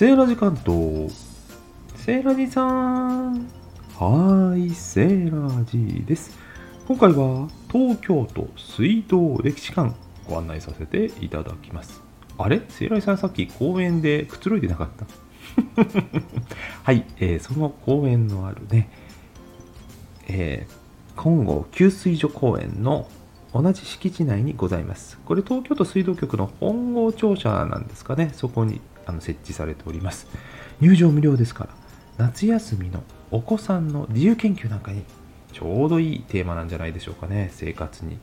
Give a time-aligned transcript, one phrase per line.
[0.00, 1.12] セーラジ関東。
[1.96, 3.34] セーラジさん。
[3.98, 6.38] はーい、セーラジです。
[6.88, 9.94] 今回は東京都水道歴史館
[10.26, 12.00] ご案内させていただきます。
[12.38, 12.62] あれ？
[12.70, 15.04] セーラジさんさっき公園でくつろいでなかった？
[16.82, 18.88] はい、えーその公園のあるね、
[20.28, 23.06] えー金剛給水所公園の
[23.52, 25.18] 同じ敷地内にございます。
[25.26, 28.30] これ東京都水道局の本郷庁舎なんですかね。
[28.32, 28.80] そこに
[29.10, 30.26] あの設置されております。
[30.80, 31.70] 入場無料ですから、
[32.18, 35.04] 夏休みのお子さんの自由研究なんかに
[35.52, 37.50] ちょうどいいテーマなんじゃないでしょうかね。
[37.52, 38.18] 生活に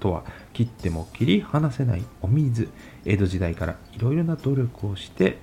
[0.00, 2.68] とは切っても切り離せないお水。
[3.04, 5.38] 江戸時代からいろいろな努力をして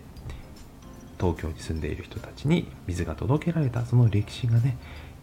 [1.19, 4.77] 東京に住んでいる人たちに水が届けられたその歴史がね、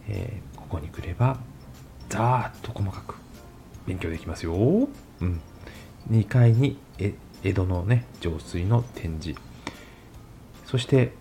[0.07, 1.37] えーここに来れば
[2.09, 3.15] ざーっと細かく
[3.85, 4.53] 勉強できますよ。
[4.55, 5.39] うん。
[6.09, 9.39] 2階に江戸のね、浄水の展示。
[10.65, 11.13] そして、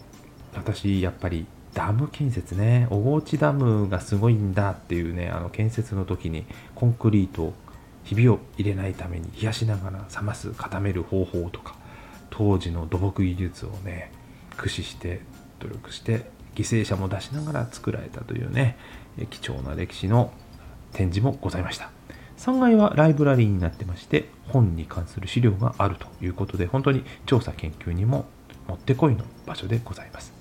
[0.55, 7.55] 私、やっぱりダム建設ね、小河内ダムがすごいんだっていうね、あの建設の時にコンクリートを
[8.05, 11.77] ひびを入れないために冷やしながら冷ます、固める方法とか、
[12.31, 14.11] 当時の土木技術をね、
[14.51, 15.21] 駆使して、
[15.61, 18.77] 努力して、犠牲者も出しながら作られたというね、
[19.31, 20.33] 貴重な歴史の
[20.93, 21.91] 展示もございました。
[22.39, 28.27] 3階はライブラリーになってまして、本に関する資料があるということで、本当に調査研究にも
[28.69, 30.33] もってこいの場所でございます。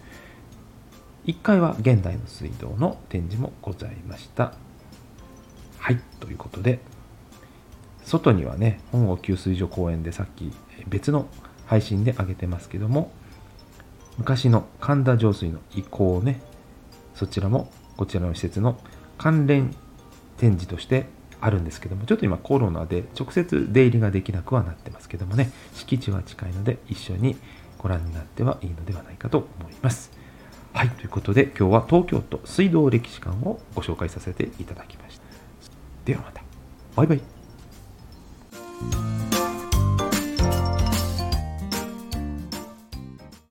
[1.26, 4.54] 1階は現代の水道の展示もございました。
[5.78, 6.80] はい、ということで、
[8.04, 10.52] 外にはね、本郷給水所公園でさっき
[10.88, 11.28] 別の
[11.66, 13.12] 配信で上げてますけども、
[14.18, 16.42] 昔の神田上水の遺構をね、
[17.16, 18.80] そちらもこちらの施設の
[19.18, 19.76] 関連
[20.38, 21.06] 展示として
[21.40, 27.38] あるんですけども、ちょっと今コロナで直接出入りができなくはなってますけどもね、敷地は近いので一緒に
[27.84, 30.10] ご覧になってはいいのではないかと思います。
[30.74, 35.24] はい、ということで今日は東京都水道歴史館をご紹介させていただきました。
[36.06, 36.42] ではまた。
[36.96, 37.33] バイバイ。